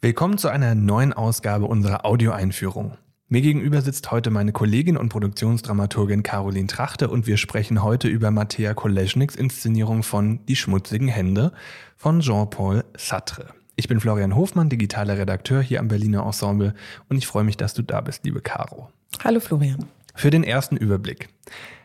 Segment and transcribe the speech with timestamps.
[0.00, 2.96] Willkommen zu einer neuen Ausgabe unserer Audioeinführung.
[3.26, 8.30] Mir gegenüber sitzt heute meine Kollegin und Produktionsdramaturgin Caroline Trachte und wir sprechen heute über
[8.30, 11.50] Mattea Koleschniks Inszenierung von Die schmutzigen Hände
[11.96, 13.48] von Jean-Paul Sartre.
[13.74, 16.74] Ich bin Florian Hofmann, digitaler Redakteur hier am Berliner Ensemble
[17.08, 18.90] und ich freue mich, dass du da bist, liebe Caro.
[19.24, 19.86] Hallo Florian.
[20.14, 21.28] Für den ersten Überblick.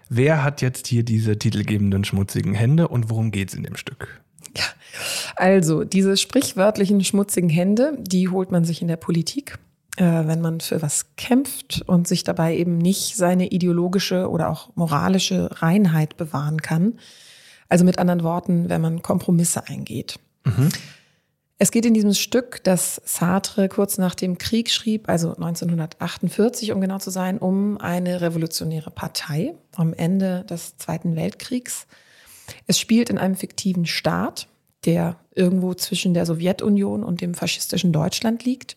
[0.07, 4.21] Wer hat jetzt hier diese titelgebenden schmutzigen Hände und worum geht es in dem Stück?
[5.35, 9.57] Also diese sprichwörtlichen schmutzigen Hände, die holt man sich in der Politik
[9.97, 14.75] äh, wenn man für was kämpft und sich dabei eben nicht seine ideologische oder auch
[14.75, 16.99] moralische Reinheit bewahren kann.
[17.69, 20.19] Also mit anderen Worten, wenn man Kompromisse eingeht.
[20.45, 20.69] Mhm.
[21.59, 26.81] Es geht in diesem Stück, das Sartre kurz nach dem Krieg schrieb, also 1948, um
[26.81, 31.87] genau zu sein, um eine revolutionäre Partei am Ende des Zweiten Weltkriegs.
[32.67, 34.47] Es spielt in einem fiktiven Staat,
[34.85, 38.75] der irgendwo zwischen der Sowjetunion und dem faschistischen Deutschland liegt.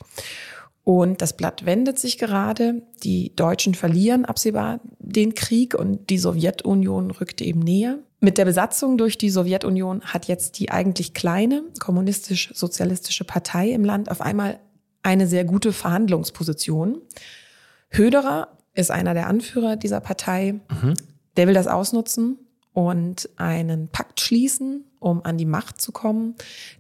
[0.85, 2.83] Und das Blatt wendet sich gerade.
[3.03, 7.99] Die Deutschen verlieren absehbar den Krieg und die Sowjetunion rückt eben näher.
[8.21, 14.11] Mit der Besatzung durch die Sowjetunion hat jetzt die eigentlich kleine kommunistisch-sozialistische Partei im Land
[14.11, 14.61] auf einmal
[15.03, 17.01] eine sehr gute Verhandlungsposition.
[17.91, 20.61] Höderer ist einer der Anführer dieser Partei.
[20.71, 20.95] Mhm.
[21.37, 22.39] Der will das ausnutzen
[22.77, 26.35] und einen Pakt schließen, um an die Macht zu kommen.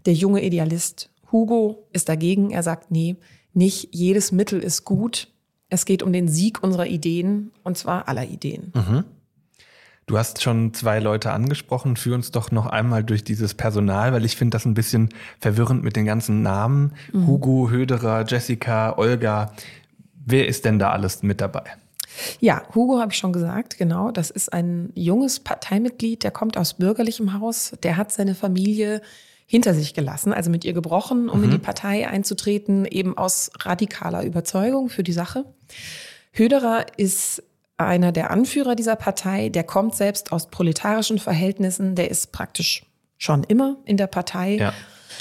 [0.05, 2.50] Der junge Idealist Hugo ist dagegen.
[2.50, 3.16] Er sagt, nee,
[3.55, 5.28] nicht jedes Mittel ist gut.
[5.70, 8.75] Es geht um den Sieg unserer Ideen und zwar aller Ideen.
[8.75, 9.05] Mhm.
[10.05, 11.97] Du hast schon zwei Leute angesprochen.
[11.97, 15.08] Führ uns doch noch einmal durch dieses Personal, weil ich finde das ein bisschen
[15.41, 16.92] verwirrend mit den ganzen Namen.
[17.10, 17.27] Mhm.
[17.27, 19.55] Hugo, Höderer, Jessica, Olga.
[20.27, 21.64] Wer ist denn da alles mit dabei?
[22.41, 24.11] Ja, Hugo habe ich schon gesagt, genau.
[24.11, 27.72] Das ist ein junges Parteimitglied, der kommt aus bürgerlichem Haus.
[27.83, 29.03] Der hat seine Familie
[29.47, 31.44] hinter sich gelassen, also mit ihr gebrochen, um mhm.
[31.44, 35.44] in die Partei einzutreten, eben aus radikaler Überzeugung für die Sache.
[36.33, 37.42] Höderer ist
[37.77, 42.84] einer der Anführer dieser Partei, der kommt selbst aus proletarischen Verhältnissen, der ist praktisch
[43.19, 44.56] schon immer in der Partei.
[44.56, 44.72] Ja.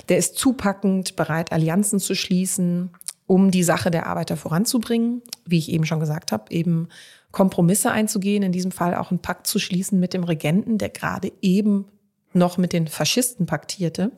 [0.09, 2.91] Der ist zupackend, bereit, Allianzen zu schließen,
[3.27, 5.21] um die Sache der Arbeiter voranzubringen.
[5.45, 6.89] Wie ich eben schon gesagt habe, eben
[7.31, 11.31] Kompromisse einzugehen, in diesem Fall auch einen Pakt zu schließen mit dem Regenten, der gerade
[11.41, 11.85] eben
[12.33, 14.11] noch mit den Faschisten paktierte.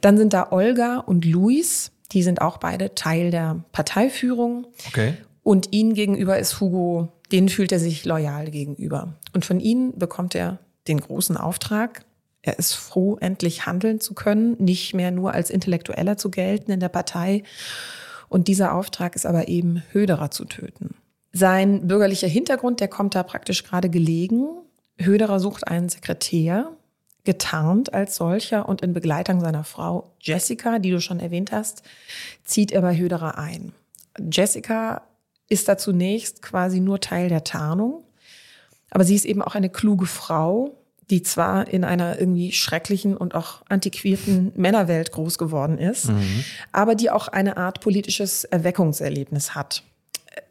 [0.00, 4.66] Dann sind da Olga und Luis, die sind auch beide Teil der Parteiführung.
[4.88, 5.14] Okay.
[5.42, 9.14] Und ihnen gegenüber ist Hugo, denen fühlt er sich loyal gegenüber.
[9.32, 12.04] Und von ihnen bekommt er den großen Auftrag.
[12.42, 16.80] Er ist froh, endlich handeln zu können, nicht mehr nur als Intellektueller zu gelten in
[16.80, 17.42] der Partei.
[18.28, 20.94] Und dieser Auftrag ist aber eben Höderer zu töten.
[21.32, 24.48] Sein bürgerlicher Hintergrund, der kommt da praktisch gerade gelegen.
[24.98, 26.72] Höderer sucht einen Sekretär,
[27.24, 31.82] getarnt als solcher und in Begleitung seiner Frau Jessica, die du schon erwähnt hast,
[32.44, 33.72] zieht er bei Höderer ein.
[34.18, 35.02] Jessica
[35.48, 38.04] ist da zunächst quasi nur Teil der Tarnung,
[38.90, 40.79] aber sie ist eben auch eine kluge Frau,
[41.10, 46.44] die zwar in einer irgendwie schrecklichen und auch antiquierten Männerwelt groß geworden ist, mhm.
[46.72, 49.82] aber die auch eine Art politisches Erweckungserlebnis hat.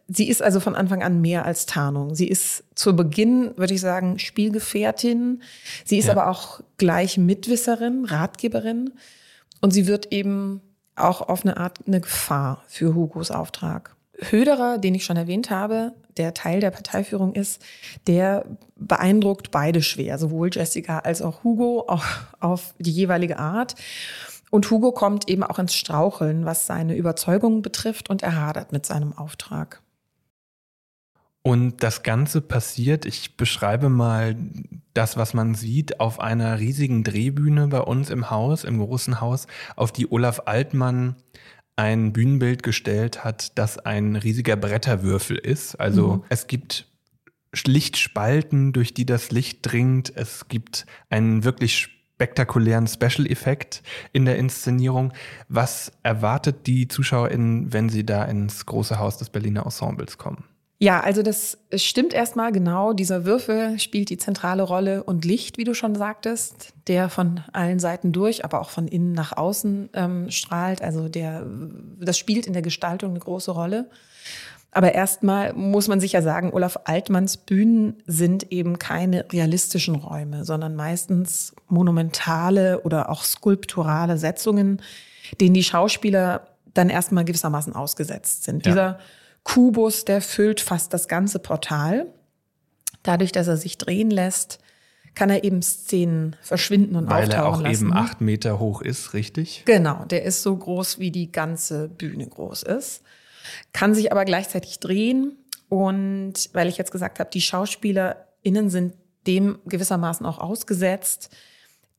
[0.07, 2.15] Sie ist also von Anfang an mehr als Tarnung.
[2.15, 5.43] Sie ist zu Beginn, würde ich sagen, Spielgefährtin.
[5.85, 6.13] Sie ist ja.
[6.13, 8.91] aber auch gleich Mitwisserin, Ratgeberin.
[9.61, 10.61] Und sie wird eben
[10.95, 13.95] auch auf eine Art eine Gefahr für Hugos Auftrag.
[14.21, 17.63] Höderer, den ich schon erwähnt habe, der Teil der Parteiführung ist,
[18.07, 22.05] der beeindruckt beide schwer, sowohl Jessica als auch Hugo, auch
[22.39, 23.75] auf die jeweilige Art.
[24.51, 28.85] Und Hugo kommt eben auch ins Straucheln, was seine Überzeugungen betrifft und er hadert mit
[28.85, 29.81] seinem Auftrag.
[31.41, 34.35] Und das Ganze passiert, ich beschreibe mal
[34.93, 39.47] das, was man sieht, auf einer riesigen Drehbühne bei uns im Haus, im großen Haus,
[39.77, 41.15] auf die Olaf Altmann
[41.79, 45.75] ein Bühnenbild gestellt hat, das ein riesiger Bretterwürfel ist.
[45.75, 46.23] Also mhm.
[46.27, 46.85] es gibt
[47.65, 50.11] Lichtspalten, durch die das Licht dringt.
[50.13, 53.81] Es gibt einen wirklich spektakulären Special-Effekt
[54.11, 55.13] in der Inszenierung.
[55.47, 60.43] Was erwartet die ZuschauerInnen, wenn sie da ins große Haus des Berliner Ensembles kommen?
[60.81, 62.93] Ja, also das stimmt erstmal genau.
[62.93, 67.79] Dieser Würfel spielt die zentrale Rolle und Licht, wie du schon sagtest, der von allen
[67.79, 70.81] Seiten durch, aber auch von innen nach außen ähm, strahlt.
[70.81, 71.45] Also der,
[71.99, 73.89] das spielt in der Gestaltung eine große Rolle.
[74.71, 80.77] Aber erstmal muss man sicher sagen, Olaf Altmanns Bühnen sind eben keine realistischen Räume, sondern
[80.77, 84.81] meistens monumentale oder auch skulpturale Setzungen,
[85.41, 88.65] denen die Schauspieler dann erstmal gewissermaßen ausgesetzt sind.
[88.65, 88.71] Ja.
[88.71, 88.99] Dieser
[89.43, 92.07] Kubus, der füllt fast das ganze Portal.
[93.03, 94.59] Dadurch, dass er sich drehen lässt,
[95.15, 97.85] kann er eben Szenen verschwinden und Weil auftauchen er auch lassen.
[97.87, 99.63] eben acht Meter hoch ist, richtig?
[99.65, 103.03] Genau, der ist so groß, wie die ganze Bühne groß ist,
[103.73, 105.37] kann sich aber gleichzeitig drehen.
[105.67, 108.95] Und weil ich jetzt gesagt habe, die SchauspielerInnen sind
[109.27, 111.35] dem gewissermaßen auch ausgesetzt,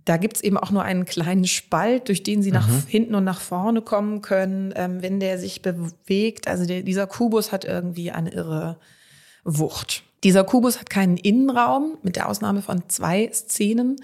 [0.05, 3.41] da gibt's eben auch nur einen kleinen Spalt, durch den sie nach hinten und nach
[3.41, 6.49] vorne kommen können, ähm, wenn der sich bewegt.
[6.49, 8.79] Also der, dieser Kubus hat irgendwie eine irre
[9.45, 10.05] Wucht.
[10.23, 13.97] Dieser Kubus hat keinen Innenraum, mit der Ausnahme von zwei Szenen.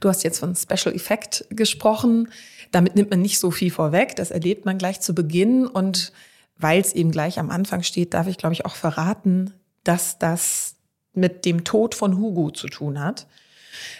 [0.00, 2.28] Du hast jetzt von Special Effect gesprochen.
[2.72, 4.16] Damit nimmt man nicht so viel vorweg.
[4.16, 5.66] Das erlebt man gleich zu Beginn.
[5.66, 6.12] Und
[6.58, 10.76] weil es eben gleich am Anfang steht, darf ich, glaube ich, auch verraten, dass das
[11.14, 13.26] mit dem Tod von Hugo zu tun hat.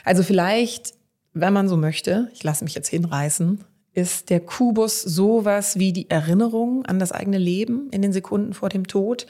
[0.04, 0.94] Also vielleicht,
[1.34, 3.64] wenn man so möchte, ich lasse mich jetzt hinreißen,
[3.94, 8.68] ist der Kubus sowas wie die Erinnerung an das eigene Leben in den Sekunden vor
[8.68, 9.26] dem Tod.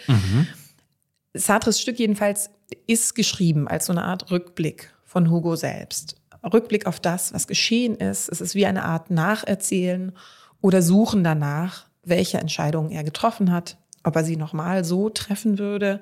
[1.34, 2.50] Sartres Stück jedenfalls
[2.87, 6.16] ist geschrieben als so eine Art Rückblick von Hugo selbst.
[6.44, 8.28] Rückblick auf das, was geschehen ist.
[8.28, 10.12] Es ist wie eine Art Nacherzählen
[10.60, 16.00] oder Suchen danach, welche Entscheidungen er getroffen hat, ob er sie nochmal so treffen würde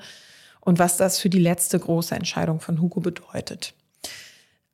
[0.61, 3.75] und was das für die letzte große Entscheidung von Hugo bedeutet.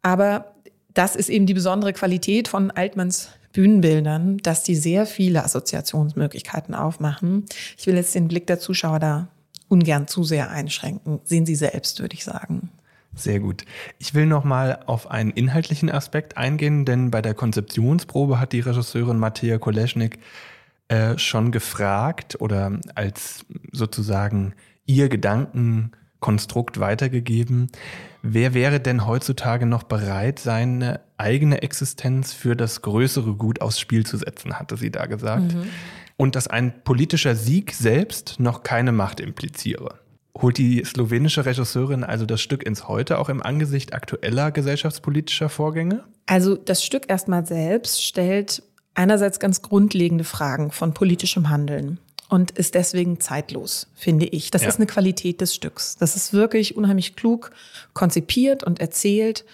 [0.02, 0.55] Aber
[0.96, 7.44] das ist eben die besondere Qualität von Altmanns Bühnenbildern, dass die sehr viele Assoziationsmöglichkeiten aufmachen.
[7.78, 9.28] Ich will jetzt den Blick der Zuschauer da
[9.68, 11.20] ungern zu sehr einschränken.
[11.24, 12.70] Sehen Sie selbst, würde ich sagen.
[13.14, 13.64] Sehr gut.
[13.98, 18.60] Ich will noch mal auf einen inhaltlichen Aspekt eingehen, denn bei der Konzeptionsprobe hat die
[18.60, 20.18] Regisseurin Mattea Koleschnik
[20.88, 24.54] äh, schon gefragt oder als sozusagen
[24.84, 25.08] ihr
[26.26, 27.70] Gedankenkonstrukt weitergegeben,
[28.22, 34.04] wer wäre denn heutzutage noch bereit, seine eigene Existenz für das größere Gut aufs Spiel
[34.04, 35.54] zu setzen, hatte sie da gesagt.
[36.16, 40.00] Und dass ein politischer Sieg selbst noch keine Macht impliziere.
[40.36, 46.04] Holt die slowenische Regisseurin also das Stück ins Heute auch im Angesicht aktueller gesellschaftspolitischer Vorgänge?
[46.26, 48.62] Also das Stück erstmal selbst stellt
[48.94, 54.50] einerseits ganz grundlegende Fragen von politischem Handeln und ist deswegen zeitlos, finde ich.
[54.50, 54.68] Das Ja.
[54.68, 55.96] ist eine Qualität des Stücks.
[55.96, 57.50] Das ist wirklich unheimlich klug
[57.94, 59.44] konzipiert und erzählt.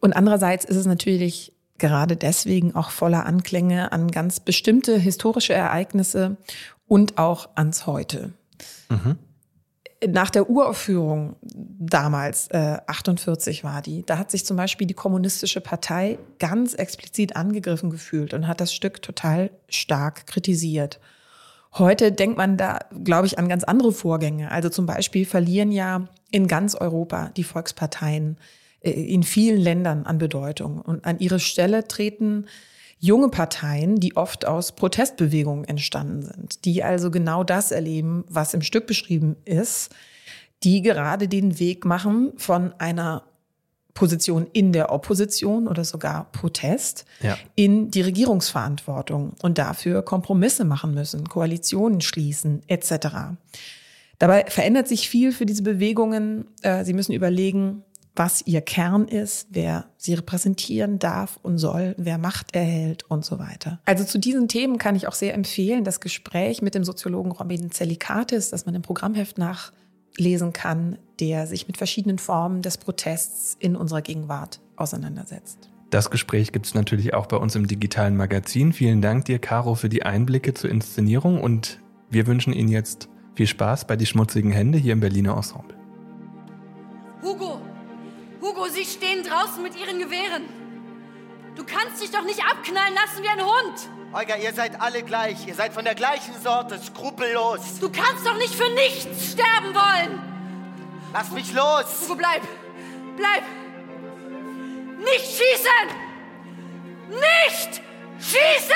[0.00, 6.36] Und andererseits ist es natürlich gerade deswegen auch voller Anklänge an ganz bestimmte historische Ereignisse
[6.86, 8.32] und auch ans Heute.
[10.06, 15.62] Nach der Uraufführung damals, äh, 48 war die, da hat sich zum Beispiel die Kommunistische
[15.62, 21.00] Partei ganz explizit angegriffen gefühlt und hat das Stück total stark kritisiert.
[21.76, 24.50] Heute denkt man da, glaube ich, an ganz andere Vorgänge.
[24.50, 28.38] Also zum Beispiel verlieren ja in ganz Europa die Volksparteien
[28.80, 30.80] äh, in vielen Ländern an Bedeutung.
[30.80, 32.46] Und an ihre Stelle treten
[33.00, 38.62] junge Parteien, die oft aus Protestbewegungen entstanden sind, die also genau das erleben, was im
[38.62, 39.92] Stück beschrieben ist,
[40.62, 43.24] die gerade den Weg machen von einer
[43.94, 47.38] Position in der Opposition oder sogar Protest Ja.
[47.54, 53.36] in die Regierungsverantwortung und dafür Kompromisse machen müssen, Koalitionen schließen etc.
[54.18, 56.46] Dabei verändert sich viel für diese Bewegungen.
[56.62, 57.82] Äh, Sie müssen überlegen,
[58.16, 63.40] was ihr Kern ist, wer sie repräsentieren darf und soll, wer Macht erhält und so
[63.40, 63.80] weiter.
[63.86, 67.72] Also zu diesen Themen kann ich auch sehr empfehlen, das Gespräch mit dem Soziologen Robin
[67.72, 69.38] Zellikatis, das man im Programmheft
[70.14, 75.70] nachlesen kann, der sich mit verschiedenen Formen des Protests in unserer Gegenwart auseinandersetzt.
[75.90, 78.72] Das Gespräch gibt es natürlich auch bei uns im digitalen Magazin.
[78.72, 81.80] Vielen Dank dir, Caro, für die Einblicke zur Inszenierung und
[82.10, 85.76] wir wünschen Ihnen jetzt viel Spaß bei Die schmutzigen Hände hier im Berliner Ensemble.
[87.22, 87.60] Hugo!
[88.40, 90.63] Hugo, sie stehen draußen mit ihren Gewehren.
[91.56, 93.88] Du kannst dich doch nicht abknallen lassen wie ein Hund.
[94.12, 95.46] Olga, ihr seid alle gleich.
[95.46, 97.80] Ihr seid von der gleichen Sorte, skrupellos.
[97.80, 100.20] Du kannst doch nicht für nichts sterben wollen.
[101.12, 101.84] Lass mich los!
[102.02, 102.42] Hugo, bleib.
[103.16, 103.44] Bleib.
[104.98, 105.88] Nicht schießen!
[107.08, 107.82] Nicht
[108.18, 108.74] schießen!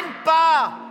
[0.00, 0.83] Moment, Bar!